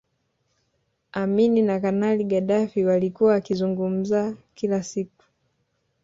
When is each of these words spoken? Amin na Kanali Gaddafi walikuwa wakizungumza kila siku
Amin 1.11 1.65
na 1.65 1.79
Kanali 1.79 2.23
Gaddafi 2.27 2.85
walikuwa 2.85 3.31
wakizungumza 3.33 4.33
kila 4.55 4.83
siku 4.83 5.23